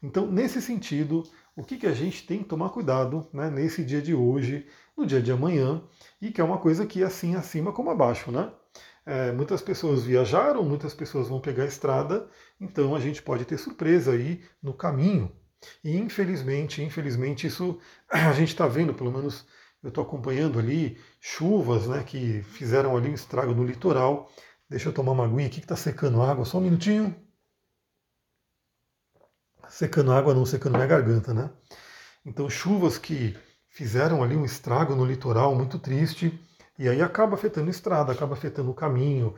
Então, 0.02 0.26
nesse 0.26 0.60
sentido, 0.60 1.22
o 1.56 1.64
que, 1.64 1.78
que 1.78 1.86
a 1.86 1.94
gente 1.94 2.26
tem 2.26 2.40
que 2.40 2.46
tomar 2.46 2.70
cuidado 2.70 3.30
né, 3.32 3.52
nesse 3.52 3.86
dia 3.86 4.02
de 4.02 4.16
hoje, 4.16 4.66
no 4.98 5.06
dia 5.06 5.22
de 5.22 5.32
amanhã, 5.32 5.84
e 6.20 6.32
que 6.32 6.42
é 6.42 6.44
uma 6.44 6.58
coisa 6.58 6.84
que 6.88 7.04
é 7.04 7.06
assim 7.06 7.36
acima 7.36 7.72
como 7.72 7.92
abaixo, 7.92 8.32
né? 8.32 8.52
É, 9.06 9.32
muitas 9.32 9.62
pessoas 9.62 10.02
viajaram, 10.02 10.64
muitas 10.64 10.96
pessoas 10.96 11.28
vão 11.28 11.40
pegar 11.40 11.66
a 11.66 11.68
estrada, 11.68 12.28
então 12.60 12.96
a 12.96 13.00
gente 13.00 13.22
pode 13.22 13.46
ter 13.46 13.60
surpresa 13.60 14.14
aí 14.14 14.42
no 14.64 14.74
caminho. 14.74 15.32
E 15.84 15.96
infelizmente, 15.96 16.82
infelizmente, 16.82 17.46
isso 17.46 17.78
a 18.10 18.34
gente 18.34 18.50
está 18.50 18.66
vendo, 18.66 18.96
pelo 18.96 19.12
menos 19.12 19.46
eu 19.84 19.90
estou 19.90 20.04
acompanhando 20.04 20.60
ali, 20.60 20.98
chuvas 21.20 21.88
né, 21.88 22.04
que 22.04 22.44
fizeram 22.44 22.96
ali 22.96 23.10
um 23.10 23.14
estrago 23.14 23.54
no 23.54 23.64
litoral. 23.64 24.32
Deixa 24.72 24.88
eu 24.88 24.94
tomar 24.94 25.12
uma 25.12 25.26
aguinha 25.26 25.48
aqui 25.48 25.58
que 25.58 25.66
está 25.66 25.76
secando 25.76 26.22
água, 26.22 26.46
só 26.46 26.58
um 26.58 26.62
minutinho. 26.62 27.14
Secando 29.68 30.14
água 30.14 30.34
não, 30.34 30.46
secando 30.46 30.76
minha 30.76 30.88
garganta, 30.88 31.34
né? 31.34 31.52
Então 32.26 32.50
chuvas 32.50 32.98
que 32.98 33.38
fizeram 33.68 34.24
ali 34.24 34.34
um 34.34 34.46
estrago 34.46 34.96
no 34.96 35.04
litoral 35.04 35.54
muito 35.54 35.78
triste, 35.78 36.40
e 36.80 36.88
aí 36.88 37.02
acaba 37.02 37.36
afetando 37.36 37.68
a 37.68 37.70
estrada, 37.70 38.14
acaba 38.14 38.34
afetando 38.34 38.72
o 38.72 38.74
caminho. 38.74 39.36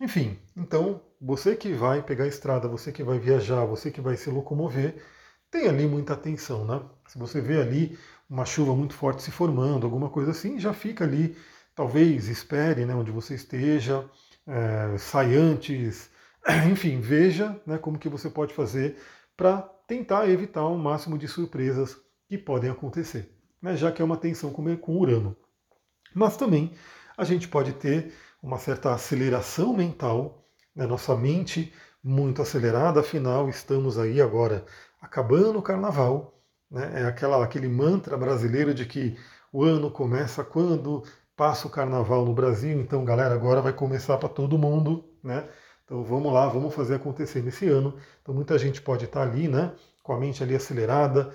Enfim, 0.00 0.38
então 0.56 1.02
você 1.20 1.56
que 1.56 1.72
vai 1.72 2.00
pegar 2.00 2.22
a 2.22 2.28
estrada, 2.28 2.68
você 2.68 2.92
que 2.92 3.02
vai 3.02 3.18
viajar, 3.18 3.64
você 3.64 3.90
que 3.90 4.00
vai 4.00 4.16
se 4.16 4.30
locomover, 4.30 5.04
tem 5.50 5.66
ali 5.66 5.84
muita 5.84 6.12
atenção, 6.12 6.64
né? 6.64 6.80
Se 7.08 7.18
você 7.18 7.40
vê 7.40 7.60
ali 7.60 7.98
uma 8.28 8.44
chuva 8.44 8.72
muito 8.76 8.94
forte 8.94 9.20
se 9.20 9.32
formando, 9.32 9.84
alguma 9.84 10.08
coisa 10.08 10.30
assim, 10.30 10.60
já 10.60 10.72
fica 10.72 11.02
ali, 11.02 11.36
talvez 11.74 12.28
espere 12.28 12.86
né, 12.86 12.94
onde 12.94 13.10
você 13.10 13.34
esteja, 13.34 14.08
é, 14.50 14.98
sai 14.98 15.36
antes, 15.36 16.10
enfim, 16.68 17.00
veja 17.00 17.60
né, 17.64 17.78
como 17.78 17.98
que 17.98 18.08
você 18.08 18.28
pode 18.28 18.52
fazer 18.52 18.96
para 19.36 19.62
tentar 19.86 20.28
evitar 20.28 20.64
o 20.64 20.76
máximo 20.76 21.16
de 21.16 21.28
surpresas 21.28 21.96
que 22.28 22.36
podem 22.36 22.68
acontecer, 22.70 23.32
né, 23.62 23.76
já 23.76 23.92
que 23.92 24.02
é 24.02 24.04
uma 24.04 24.16
tensão 24.16 24.50
com, 24.52 24.76
com 24.76 24.96
Urano. 24.96 25.36
Mas 26.12 26.36
também 26.36 26.74
a 27.16 27.24
gente 27.24 27.46
pode 27.46 27.72
ter 27.74 28.12
uma 28.42 28.58
certa 28.58 28.92
aceleração 28.92 29.72
mental, 29.72 30.44
né, 30.74 30.84
nossa 30.84 31.14
mente 31.14 31.72
muito 32.02 32.42
acelerada, 32.42 33.00
afinal 33.00 33.48
estamos 33.48 33.98
aí 33.98 34.20
agora 34.20 34.64
acabando 35.00 35.58
o 35.60 35.62
carnaval, 35.62 36.42
né, 36.68 37.02
é 37.02 37.04
aquela, 37.04 37.42
aquele 37.44 37.68
mantra 37.68 38.16
brasileiro 38.16 38.74
de 38.74 38.84
que 38.84 39.16
o 39.52 39.62
ano 39.62 39.90
começa 39.90 40.42
quando 40.42 41.04
passa 41.40 41.66
o 41.66 41.70
carnaval 41.70 42.26
no 42.26 42.34
Brasil, 42.34 42.78
então 42.78 43.02
galera, 43.02 43.34
agora 43.34 43.62
vai 43.62 43.72
começar 43.72 44.18
para 44.18 44.28
todo 44.28 44.58
mundo, 44.58 45.08
né? 45.24 45.48
Então 45.86 46.04
vamos 46.04 46.30
lá, 46.30 46.46
vamos 46.46 46.74
fazer 46.74 46.96
acontecer 46.96 47.42
nesse 47.42 47.66
ano. 47.66 47.96
Então 48.20 48.34
muita 48.34 48.58
gente 48.58 48.82
pode 48.82 49.06
estar 49.06 49.22
ali, 49.22 49.48
né? 49.48 49.72
Com 50.02 50.12
a 50.12 50.20
mente 50.20 50.42
ali 50.42 50.54
acelerada, 50.54 51.30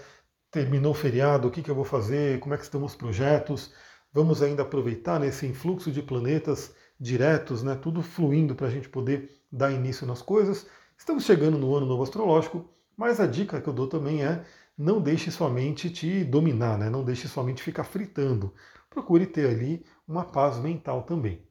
terminou 0.51 0.91
o 0.91 0.93
feriado, 0.93 1.47
o 1.47 1.51
que, 1.51 1.63
que 1.63 1.71
eu 1.71 1.73
vou 1.73 1.83
fazer, 1.83 2.39
como 2.39 2.53
é 2.53 2.57
que 2.57 2.61
estão 2.61 2.83
os 2.83 2.93
projetos. 2.93 3.73
Vamos 4.13 4.43
ainda 4.43 4.61
aproveitar 4.61 5.19
nesse 5.19 5.47
influxo 5.47 5.91
de 5.91 6.03
planetas 6.03 6.75
diretos, 6.99 7.63
né, 7.63 7.73
tudo 7.73 8.03
fluindo 8.03 8.53
para 8.53 8.67
a 8.67 8.69
gente 8.69 8.87
poder 8.87 9.31
dar 9.51 9.71
início 9.71 10.05
nas 10.05 10.21
coisas. 10.21 10.67
Estamos 10.95 11.23
chegando 11.25 11.57
no 11.57 11.75
ano 11.75 11.87
novo 11.87 12.03
astrológico, 12.03 12.69
mas 12.95 13.19
a 13.19 13.25
dica 13.25 13.59
que 13.59 13.67
eu 13.67 13.73
dou 13.73 13.87
também 13.87 14.23
é 14.23 14.45
não 14.77 15.01
deixe 15.01 15.31
sua 15.31 15.49
mente 15.49 15.89
te 15.89 16.23
dominar, 16.23 16.77
né? 16.77 16.91
não 16.91 17.03
deixe 17.03 17.27
sua 17.27 17.43
mente 17.43 17.63
ficar 17.63 17.85
fritando. 17.85 18.53
Procure 18.95 19.25
ter 19.25 19.49
ali 19.49 19.85
uma 20.07 20.23
paz 20.23 20.57
mental 20.57 21.03
também. 21.03 21.45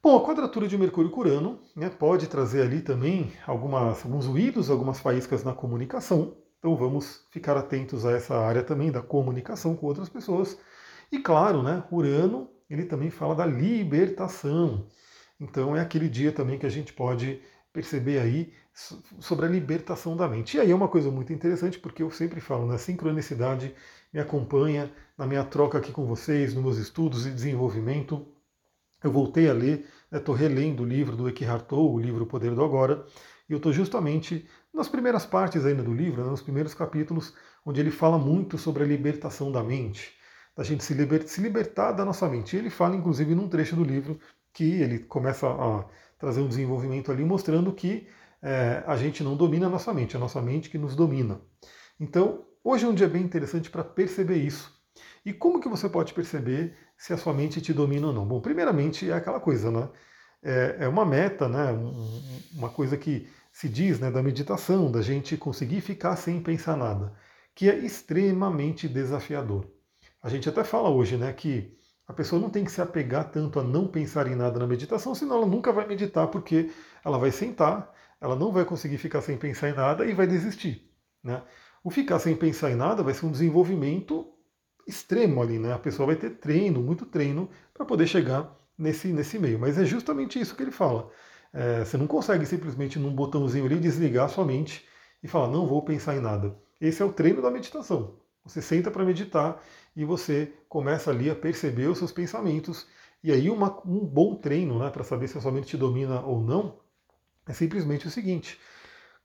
Bom, 0.00 0.16
a 0.16 0.24
quadratura 0.24 0.68
de 0.68 0.78
Mercúrio 0.78 1.10
e 1.10 1.18
Urano 1.18 1.58
né, 1.74 1.90
pode 1.90 2.28
trazer 2.28 2.62
ali 2.62 2.80
também 2.80 3.32
algumas, 3.44 4.04
alguns 4.04 4.26
ruídos, 4.26 4.70
algumas 4.70 5.00
faíscas 5.00 5.42
na 5.42 5.52
comunicação. 5.52 6.36
Então 6.60 6.76
vamos 6.76 7.26
ficar 7.32 7.56
atentos 7.56 8.06
a 8.06 8.12
essa 8.12 8.38
área 8.38 8.62
também 8.62 8.92
da 8.92 9.02
comunicação 9.02 9.74
com 9.74 9.84
outras 9.86 10.08
pessoas. 10.08 10.56
E 11.10 11.18
claro, 11.18 11.60
né, 11.60 11.82
Urano 11.90 12.48
ele 12.70 12.84
também 12.84 13.10
fala 13.10 13.34
da 13.34 13.44
libertação. 13.44 14.86
Então 15.40 15.74
é 15.74 15.80
aquele 15.80 16.08
dia 16.08 16.30
também 16.30 16.56
que 16.56 16.66
a 16.66 16.70
gente 16.70 16.92
pode 16.92 17.42
perceber 17.72 18.20
aí 18.20 18.52
sobre 19.20 19.46
a 19.46 19.48
libertação 19.48 20.16
da 20.16 20.28
mente. 20.28 20.56
E 20.56 20.60
aí 20.60 20.70
é 20.70 20.74
uma 20.74 20.88
coisa 20.88 21.10
muito 21.10 21.32
interessante, 21.32 21.78
porque 21.78 22.02
eu 22.02 22.10
sempre 22.10 22.40
falo, 22.40 22.66
né, 22.66 22.76
sincronicidade 22.76 23.74
me 24.12 24.20
acompanha 24.20 24.92
na 25.16 25.26
minha 25.26 25.44
troca 25.44 25.78
aqui 25.78 25.92
com 25.92 26.04
vocês, 26.04 26.54
nos 26.54 26.62
meus 26.62 26.78
estudos 26.78 27.24
e 27.26 27.30
desenvolvimento. 27.30 28.26
Eu 29.02 29.12
voltei 29.12 29.48
a 29.48 29.52
ler, 29.52 29.86
estou 30.12 30.34
né, 30.34 30.40
relendo 30.40 30.82
o 30.82 30.86
livro 30.86 31.16
do 31.16 31.28
Eckhart 31.28 31.66
Tolle, 31.66 31.94
o 31.94 31.98
livro 31.98 32.24
O 32.24 32.26
Poder 32.26 32.52
do 32.52 32.64
Agora, 32.64 33.06
e 33.48 33.52
eu 33.52 33.58
estou 33.58 33.72
justamente 33.72 34.48
nas 34.72 34.88
primeiras 34.88 35.24
partes 35.24 35.64
ainda 35.64 35.82
do 35.82 35.94
livro, 35.94 36.24
né, 36.24 36.30
nos 36.30 36.42
primeiros 36.42 36.74
capítulos, 36.74 37.32
onde 37.64 37.80
ele 37.80 37.90
fala 37.92 38.18
muito 38.18 38.58
sobre 38.58 38.82
a 38.82 38.86
libertação 38.86 39.52
da 39.52 39.62
mente, 39.62 40.12
da 40.56 40.64
gente 40.64 40.82
se, 40.82 40.94
liber, 40.94 41.26
se 41.28 41.40
libertar 41.40 41.92
da 41.92 42.04
nossa 42.04 42.28
mente. 42.28 42.56
E 42.56 42.58
ele 42.58 42.70
fala, 42.70 42.96
inclusive, 42.96 43.34
num 43.34 43.48
trecho 43.48 43.76
do 43.76 43.84
livro, 43.84 44.18
que 44.52 44.64
ele 44.64 45.00
começa 45.00 45.48
a 45.48 45.84
trazer 46.18 46.40
um 46.40 46.48
desenvolvimento 46.48 47.12
ali, 47.12 47.24
mostrando 47.24 47.72
que 47.72 48.08
é, 48.44 48.84
a 48.86 48.94
gente 48.94 49.24
não 49.24 49.34
domina 49.34 49.66
a 49.66 49.70
nossa 49.70 49.92
mente, 49.94 50.14
é 50.14 50.18
a 50.18 50.20
nossa 50.20 50.42
mente 50.42 50.68
que 50.68 50.76
nos 50.76 50.94
domina. 50.94 51.40
Então, 51.98 52.44
hoje 52.62 52.84
é 52.84 52.88
um 52.88 52.94
dia 52.94 53.08
bem 53.08 53.22
interessante 53.22 53.70
para 53.70 53.82
perceber 53.82 54.36
isso. 54.36 54.70
E 55.24 55.32
como 55.32 55.58
que 55.58 55.68
você 55.68 55.88
pode 55.88 56.12
perceber 56.12 56.76
se 56.98 57.14
a 57.14 57.16
sua 57.16 57.32
mente 57.32 57.62
te 57.62 57.72
domina 57.72 58.08
ou 58.08 58.12
não? 58.12 58.26
Bom, 58.26 58.42
primeiramente 58.42 59.10
é 59.10 59.14
aquela 59.14 59.40
coisa, 59.40 59.70
né? 59.70 59.88
É, 60.42 60.76
é 60.80 60.88
uma 60.88 61.06
meta, 61.06 61.48
né? 61.48 61.72
Uma 62.52 62.68
coisa 62.68 62.98
que 62.98 63.26
se 63.50 63.66
diz 63.66 63.98
né, 63.98 64.10
da 64.10 64.22
meditação, 64.22 64.92
da 64.92 65.00
gente 65.00 65.38
conseguir 65.38 65.80
ficar 65.80 66.14
sem 66.16 66.42
pensar 66.42 66.76
nada, 66.76 67.14
que 67.54 67.70
é 67.70 67.78
extremamente 67.78 68.86
desafiador. 68.86 69.66
A 70.20 70.28
gente 70.28 70.48
até 70.48 70.62
fala 70.64 70.90
hoje, 70.90 71.16
né, 71.16 71.32
que 71.32 71.72
a 72.06 72.12
pessoa 72.12 72.42
não 72.42 72.50
tem 72.50 72.64
que 72.64 72.72
se 72.72 72.82
apegar 72.82 73.30
tanto 73.30 73.58
a 73.60 73.62
não 73.62 73.86
pensar 73.86 74.26
em 74.26 74.34
nada 74.34 74.58
na 74.58 74.66
meditação, 74.66 75.14
senão 75.14 75.36
ela 75.36 75.46
nunca 75.46 75.72
vai 75.72 75.86
meditar, 75.86 76.26
porque 76.28 76.70
ela 77.04 77.16
vai 77.16 77.30
sentar, 77.30 77.93
ela 78.24 78.34
não 78.34 78.50
vai 78.50 78.64
conseguir 78.64 78.96
ficar 78.96 79.20
sem 79.20 79.36
pensar 79.36 79.68
em 79.68 79.74
nada 79.74 80.06
e 80.06 80.14
vai 80.14 80.26
desistir. 80.26 80.90
Né? 81.22 81.42
O 81.82 81.90
ficar 81.90 82.18
sem 82.18 82.34
pensar 82.34 82.70
em 82.70 82.74
nada 82.74 83.02
vai 83.02 83.12
ser 83.12 83.26
um 83.26 83.30
desenvolvimento 83.30 84.32
extremo 84.86 85.42
ali, 85.42 85.58
né? 85.58 85.74
A 85.74 85.78
pessoa 85.78 86.06
vai 86.06 86.16
ter 86.16 86.30
treino, 86.30 86.80
muito 86.80 87.04
treino, 87.04 87.50
para 87.74 87.84
poder 87.84 88.06
chegar 88.06 88.50
nesse, 88.78 89.08
nesse 89.08 89.38
meio. 89.38 89.58
Mas 89.58 89.76
é 89.76 89.84
justamente 89.84 90.40
isso 90.40 90.56
que 90.56 90.62
ele 90.62 90.70
fala. 90.70 91.10
É, 91.52 91.84
você 91.84 91.98
não 91.98 92.06
consegue 92.06 92.46
simplesmente 92.46 92.98
num 92.98 93.14
botãozinho 93.14 93.66
ali 93.66 93.78
desligar 93.78 94.24
a 94.24 94.28
sua 94.28 94.44
mente 94.46 94.86
e 95.22 95.28
falar, 95.28 95.48
não 95.48 95.66
vou 95.66 95.82
pensar 95.82 96.16
em 96.16 96.20
nada. 96.20 96.56
Esse 96.80 97.02
é 97.02 97.04
o 97.04 97.12
treino 97.12 97.42
da 97.42 97.50
meditação. 97.50 98.16
Você 98.42 98.62
senta 98.62 98.90
para 98.90 99.04
meditar 99.04 99.62
e 99.94 100.02
você 100.02 100.50
começa 100.66 101.10
ali 101.10 101.28
a 101.28 101.36
perceber 101.36 101.88
os 101.88 101.98
seus 101.98 102.10
pensamentos. 102.10 102.86
E 103.22 103.30
aí 103.30 103.50
uma, 103.50 103.82
um 103.86 104.00
bom 104.00 104.34
treino 104.34 104.78
né, 104.78 104.88
para 104.88 105.04
saber 105.04 105.28
se 105.28 105.36
a 105.36 105.42
sua 105.42 105.52
mente 105.52 105.66
te 105.66 105.76
domina 105.76 106.22
ou 106.22 106.40
não 106.40 106.82
é 107.46 107.52
simplesmente 107.52 108.06
o 108.06 108.10
seguinte: 108.10 108.58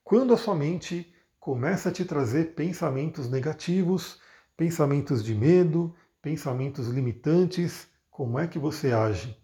quando 0.03 0.33
a 0.33 0.37
sua 0.37 0.55
mente 0.55 1.13
começa 1.39 1.89
a 1.89 1.91
te 1.91 2.03
trazer 2.03 2.53
pensamentos 2.55 3.29
negativos, 3.29 4.19
pensamentos 4.57 5.23
de 5.23 5.33
medo, 5.33 5.95
pensamentos 6.21 6.87
limitantes, 6.87 7.87
como 8.09 8.37
é 8.37 8.47
que 8.47 8.59
você 8.59 8.91
age? 8.91 9.37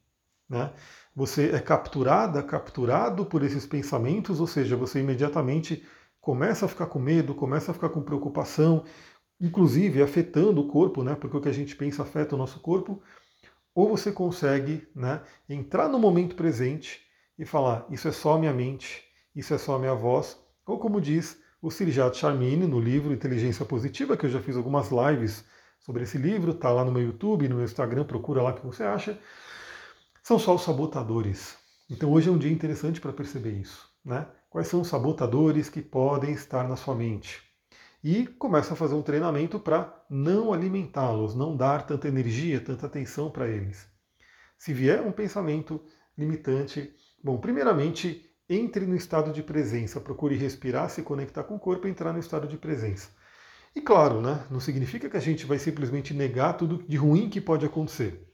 Né? 0.49 0.73
Você 1.15 1.51
é 1.51 1.59
capturada, 1.59 2.43
capturado 2.43 3.25
por 3.25 3.41
esses 3.43 3.65
pensamentos, 3.65 4.39
ou 4.39 4.47
seja, 4.47 4.75
você 4.75 4.99
imediatamente 4.99 5.85
começa 6.19 6.65
a 6.65 6.69
ficar 6.69 6.87
com 6.87 6.99
medo, 6.99 7.33
começa 7.33 7.71
a 7.71 7.73
ficar 7.73 7.89
com 7.89 8.01
preocupação, 8.01 8.83
inclusive 9.39 10.01
afetando 10.01 10.59
o 10.59 10.67
corpo, 10.67 11.03
né? 11.03 11.15
porque 11.15 11.37
o 11.37 11.41
que 11.41 11.49
a 11.49 11.53
gente 11.53 11.75
pensa 11.75 12.03
afeta 12.03 12.35
o 12.35 12.37
nosso 12.37 12.59
corpo, 12.59 13.01
ou 13.73 13.89
você 13.89 14.11
consegue 14.11 14.87
né, 14.95 15.21
entrar 15.47 15.87
no 15.87 15.99
momento 15.99 16.35
presente 16.35 17.04
e 17.37 17.45
falar: 17.45 17.85
Isso 17.89 18.07
é 18.07 18.11
só 18.11 18.37
minha 18.37 18.53
mente, 18.53 19.03
isso 19.35 19.53
é 19.53 19.57
só 19.57 19.77
minha 19.77 19.93
voz, 19.93 20.37
ou 20.65 20.79
como 20.79 21.01
diz 21.01 21.39
o 21.61 21.71
Sirijat 21.71 22.17
Charmini 22.17 22.67
no 22.67 22.79
livro 22.79 23.13
Inteligência 23.13 23.65
Positiva, 23.65 24.15
que 24.15 24.25
eu 24.25 24.29
já 24.29 24.39
fiz 24.39 24.55
algumas 24.55 24.89
lives 24.91 25.43
sobre 25.79 26.03
esse 26.03 26.17
livro, 26.17 26.51
está 26.51 26.71
lá 26.71 26.85
no 26.85 26.91
meu 26.91 27.03
YouTube, 27.03 27.47
no 27.47 27.55
meu 27.55 27.65
Instagram, 27.65 28.05
procura 28.05 28.41
lá 28.41 28.51
o 28.51 28.53
que 28.53 28.65
você 28.65 28.83
acha. 28.83 29.19
São 30.23 30.39
só 30.39 30.55
os 30.55 30.63
sabotadores. 30.63 31.57
Então 31.89 32.11
hoje 32.11 32.29
é 32.29 32.31
um 32.31 32.37
dia 32.37 32.51
interessante 32.51 32.99
para 32.99 33.13
perceber 33.13 33.51
isso. 33.51 33.87
Né? 34.03 34.27
Quais 34.49 34.67
são 34.67 34.81
os 34.81 34.87
sabotadores 34.87 35.69
que 35.69 35.81
podem 35.81 36.33
estar 36.33 36.67
na 36.67 36.75
sua 36.75 36.95
mente? 36.95 37.41
E 38.03 38.27
começa 38.27 38.73
a 38.73 38.77
fazer 38.77 38.93
um 38.93 39.01
treinamento 39.01 39.59
para 39.59 40.05
não 40.09 40.53
alimentá-los, 40.53 41.35
não 41.35 41.57
dar 41.57 41.85
tanta 41.87 42.07
energia, 42.07 42.59
tanta 42.59 42.85
atenção 42.85 43.31
para 43.31 43.47
eles. 43.47 43.87
Se 44.57 44.73
vier 44.73 45.01
um 45.01 45.11
pensamento 45.11 45.83
limitante, 46.17 46.93
Bom, 47.25 47.39
primeiramente, 47.39 48.23
entre 48.47 48.85
no 48.85 48.95
estado 48.95 49.33
de 49.33 49.41
presença, 49.41 49.99
procure 49.99 50.35
respirar, 50.35 50.91
se 50.91 51.01
conectar 51.01 51.43
com 51.43 51.55
o 51.55 51.59
corpo 51.59 51.87
e 51.87 51.89
entrar 51.89 52.13
no 52.13 52.19
estado 52.19 52.47
de 52.47 52.55
presença. 52.55 53.09
E 53.75 53.81
claro, 53.81 54.21
né, 54.21 54.45
não 54.47 54.59
significa 54.59 55.09
que 55.09 55.17
a 55.17 55.19
gente 55.19 55.43
vai 55.43 55.57
simplesmente 55.57 56.13
negar 56.13 56.53
tudo 56.53 56.83
de 56.87 56.95
ruim 56.95 57.27
que 57.27 57.41
pode 57.41 57.65
acontecer. 57.65 58.31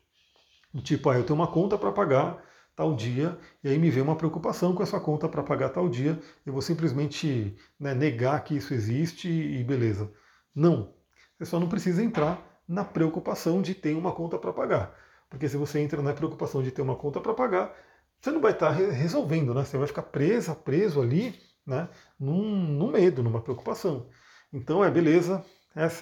Tipo, 0.84 1.10
ah, 1.10 1.18
eu 1.18 1.24
tenho 1.24 1.40
uma 1.40 1.48
conta 1.48 1.78
para 1.78 1.90
pagar 1.94 2.44
tal 2.76 2.94
dia, 2.94 3.40
e 3.64 3.70
aí 3.70 3.80
me 3.80 3.90
vem 3.90 4.04
uma 4.04 4.18
preocupação 4.18 4.76
com 4.76 4.84
essa 4.84 5.00
conta 5.00 5.30
para 5.30 5.42
pagar 5.42 5.70
tal 5.70 5.88
dia, 5.88 6.20
eu 6.46 6.52
vou 6.52 6.62
simplesmente 6.62 7.56
né, 7.80 7.94
negar 7.94 8.44
que 8.44 8.58
isso 8.58 8.74
existe 8.74 9.30
e 9.30 9.64
beleza. 9.64 10.12
Não. 10.54 10.94
Você 11.40 11.46
só 11.46 11.58
não 11.62 11.70
precisa 11.70 12.04
entrar 12.04 12.46
na 12.68 12.84
preocupação 12.84 13.62
de 13.62 13.74
ter 13.74 13.96
uma 13.96 14.12
conta 14.12 14.38
para 14.38 14.52
pagar. 14.52 14.94
Porque 15.30 15.48
se 15.48 15.56
você 15.56 15.80
entra 15.80 16.02
na 16.02 16.12
preocupação 16.12 16.62
de 16.62 16.72
ter 16.72 16.82
uma 16.82 16.98
conta 16.98 17.22
para 17.22 17.34
pagar, 17.34 17.74
você 18.22 18.32
não 18.32 18.42
vai 18.42 18.52
estar 18.52 18.70
resolvendo, 18.70 19.54
né? 19.54 19.66
Você 19.66 19.78
vai 19.78 19.88
ficar 19.88 20.04
presa, 20.04 20.54
preso 20.54 21.02
ali, 21.02 21.40
né? 21.66 21.90
Num, 22.20 22.44
num 22.44 22.92
medo, 22.92 23.24
numa 23.24 23.42
preocupação. 23.42 24.10
Então 24.54 24.84
é 24.84 24.92
beleza, 24.92 25.44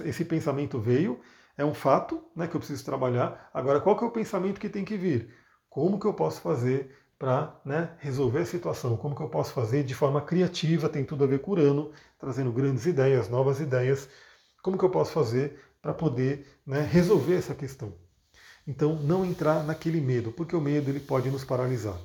esse 0.04 0.26
pensamento 0.26 0.80
veio, 0.80 1.22
é 1.58 1.64
um 1.64 1.74
fato 1.74 2.24
né, 2.36 2.48
que 2.48 2.56
eu 2.56 2.60
preciso 2.60 2.84
trabalhar. 2.84 3.50
Agora, 3.54 3.80
qual 3.80 3.98
que 3.98 4.04
é 4.04 4.08
o 4.08 4.12
pensamento 4.12 4.60
que 4.60 4.70
tem 4.70 4.84
que 4.84 4.98
vir? 4.98 5.34
Como 5.70 6.00
que 6.00 6.08
eu 6.08 6.14
posso 6.14 6.42
fazer 6.42 6.96
para 7.18 7.60
né, 7.66 7.96
resolver 8.00 8.40
a 8.40 8.46
situação? 8.46 8.98
Como 8.98 9.16
que 9.16 9.22
eu 9.22 9.30
posso 9.30 9.54
fazer 9.54 9.84
de 9.84 9.94
forma 9.94 10.22
criativa? 10.22 10.90
Tem 10.90 11.06
tudo 11.06 11.24
a 11.24 11.28
ver 11.28 11.40
com 11.40 11.52
Urano, 11.52 11.92
trazendo 12.18 12.52
grandes 12.52 12.86
ideias, 12.86 13.30
novas 13.30 13.60
ideias. 13.60 14.10
Como 14.64 14.78
que 14.78 14.86
eu 14.86 14.90
posso 14.90 15.12
fazer 15.12 15.60
para 15.82 15.94
poder 15.94 16.48
né, 16.66 16.82
resolver 16.82 17.36
essa 17.36 17.54
questão? 17.56 17.94
Então, 18.68 18.96
não 18.96 19.26
entrar 19.26 19.64
naquele 19.64 20.00
medo, 20.00 20.32
porque 20.32 20.56
o 20.56 20.62
medo 20.62 20.90
ele 20.90 21.00
pode 21.00 21.30
nos 21.30 21.44
paralisar. 21.44 21.98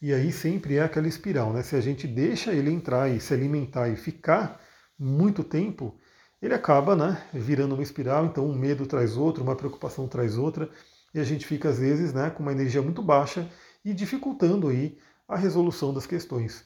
E 0.00 0.12
aí 0.12 0.32
sempre 0.32 0.76
é 0.76 0.82
aquela 0.82 1.08
espiral, 1.08 1.52
né? 1.52 1.62
Se 1.62 1.76
a 1.76 1.80
gente 1.80 2.06
deixa 2.06 2.52
ele 2.52 2.70
entrar 2.70 3.08
e 3.08 3.20
se 3.20 3.32
alimentar 3.32 3.88
e 3.88 3.96
ficar 3.96 4.60
muito 4.98 5.42
tempo, 5.42 5.98
ele 6.42 6.54
acaba 6.54 6.96
né, 6.96 7.22
virando 7.32 7.74
uma 7.74 7.82
espiral, 7.84 8.26
então 8.26 8.44
um 8.44 8.54
medo 8.54 8.84
traz 8.84 9.16
outro, 9.16 9.44
uma 9.44 9.54
preocupação 9.54 10.08
traz 10.08 10.36
outra, 10.36 10.68
e 11.14 11.20
a 11.20 11.24
gente 11.24 11.46
fica 11.46 11.68
às 11.68 11.78
vezes 11.78 12.12
né, 12.12 12.30
com 12.30 12.42
uma 12.42 12.52
energia 12.52 12.82
muito 12.82 13.00
baixa 13.00 13.48
e 13.84 13.94
dificultando 13.94 14.68
aí 14.68 14.98
a 15.28 15.36
resolução 15.36 15.94
das 15.94 16.06
questões. 16.06 16.64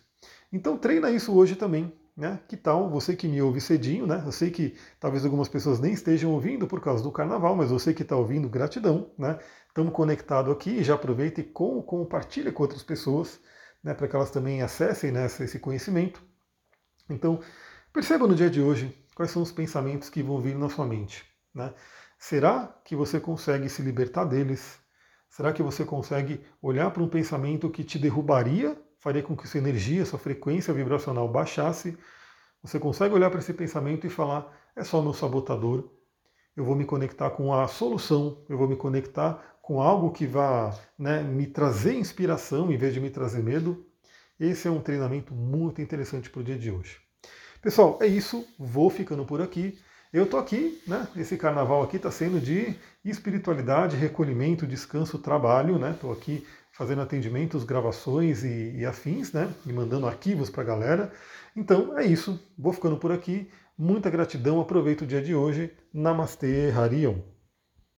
Então 0.51 0.79
treina 0.79 1.11
isso 1.11 1.35
hoje 1.35 1.57
também, 1.57 1.93
né? 2.17 2.41
Que 2.49 2.57
tal 2.57 2.89
você 2.89 3.15
que 3.15 3.29
me 3.29 3.43
ouve 3.43 3.61
cedinho, 3.61 4.07
né? 4.07 4.23
Eu 4.25 4.33
sei 4.33 4.51
que 4.51 4.77
talvez 4.99 5.25
algumas 5.25 5.49
pessoas 5.49 5.79
nem 5.79 5.93
estejam 5.93 6.33
ouvindo 6.33 6.67
por 6.67 6.81
causa 6.81 7.03
do 7.03 7.13
carnaval, 7.13 7.55
mas 7.55 7.71
você 7.71 7.93
que 7.93 8.03
está 8.03 8.17
ouvindo, 8.17 8.49
gratidão, 8.49 9.11
né? 9.19 9.39
Estamos 9.69 9.93
conectados 9.93 10.51
aqui, 10.53 10.83
já 10.83 10.95
aproveita 10.95 11.41
e 11.41 11.45
com, 11.45 11.83
compartilha 11.83 12.51
com 12.51 12.63
outras 12.63 12.83
pessoas, 12.83 13.39
né? 13.85 13.93
Para 13.93 14.09
que 14.09 14.17
elas 14.17 14.31
também 14.31 14.63
acessem 14.63 15.13
né, 15.13 15.27
esse 15.27 15.59
conhecimento. 15.59 16.23
Então, 17.11 17.41
perceba 17.93 18.27
no 18.27 18.35
dia 18.35 18.49
de 18.49 18.61
hoje 18.63 18.97
quais 19.15 19.31
são 19.31 19.43
os 19.43 19.53
pensamentos 19.53 20.09
que 20.09 20.23
vão 20.23 20.41
vir 20.41 20.57
na 20.57 20.71
sua 20.71 20.87
mente, 20.87 21.25
né? 21.55 21.75
Será 22.19 22.75
que 22.83 22.97
você 22.97 23.21
consegue 23.21 23.69
se 23.69 23.83
libertar 23.83 24.25
deles? 24.25 24.79
Será 25.29 25.53
que 25.53 25.63
você 25.63 25.85
consegue 25.85 26.41
olhar 26.63 26.91
para 26.91 27.03
um 27.03 27.09
pensamento 27.09 27.69
que 27.69 27.85
te 27.85 27.99
derrubaria 27.99 28.75
faria 29.07 29.23
com 29.23 29.37
que 29.37 29.47
sua 29.47 29.59
energia, 29.59 30.05
sua 30.05 30.19
frequência 30.19 30.75
vibracional 30.75 31.29
baixasse, 31.29 31.97
você 32.61 32.77
consegue 32.77 33.15
olhar 33.15 33.31
para 33.31 33.39
esse 33.39 33.53
pensamento 33.53 34.05
e 34.05 34.11
falar: 34.11 34.53
é 34.75 34.83
só 34.83 35.01
meu 35.01 35.15
sabotador. 35.15 35.89
eu 36.57 36.65
vou 36.65 36.75
me 36.75 36.85
conectar 36.85 37.31
com 37.31 37.55
a 37.55 37.69
solução, 37.69 38.45
eu 38.49 38.59
vou 38.59 38.67
me 38.67 38.75
conectar 38.75 39.59
com 39.63 39.81
algo 39.81 40.11
que 40.11 40.27
vá 40.27 40.77
né, 40.99 41.23
me 41.23 41.47
trazer 41.47 41.95
inspiração 41.95 42.73
em 42.73 42.77
vez 42.77 42.95
de 42.95 43.01
me 43.01 43.09
trazer 43.09 43.45
medo. 43.45 43.87
Esse 44.41 44.67
é 44.67 44.71
um 44.73 44.81
treinamento 44.81 45.33
muito 45.33 45.81
interessante 45.81 46.29
para 46.29 46.41
o 46.41 46.45
dia 46.45 46.59
de 46.59 46.73
hoje. 46.73 46.99
Pessoal, 47.63 47.99
é 48.03 48.09
isso. 48.09 48.45
Vou 48.59 48.91
ficando 48.91 49.25
por 49.25 49.41
aqui. 49.41 49.79
Eu 50.13 50.25
estou 50.25 50.41
aqui, 50.41 50.83
né? 50.85 51.07
Esse 51.17 51.37
carnaval 51.37 51.81
aqui 51.83 51.97
está 51.97 52.11
sendo 52.11 52.41
de 52.41 52.75
espiritualidade, 53.05 53.97
recolhimento, 53.97 54.67
descanso, 54.67 55.17
trabalho, 55.19 55.79
né? 55.79 55.93
Estou 55.93 56.11
aqui 56.13 56.45
fazendo 56.77 57.01
atendimentos, 57.01 57.65
gravações 57.65 58.45
e, 58.45 58.77
e 58.77 58.85
afins, 58.85 59.33
né? 59.33 59.51
E 59.65 59.73
mandando 59.73 60.07
arquivos 60.07 60.51
para 60.51 60.63
a 60.63 60.67
galera. 60.67 61.13
Então 61.57 61.99
é 61.99 62.05
isso. 62.05 62.39
Vou 62.57 62.73
ficando 62.73 62.99
por 62.99 63.11
aqui. 63.11 63.51
Muita 63.79 64.11
gratidão. 64.11 64.61
Aproveito 64.61 65.03
o 65.03 65.07
dia 65.07 65.23
de 65.23 65.35
hoje. 65.35 65.73
Namastê, 65.93 66.71
Harion. 66.71 67.36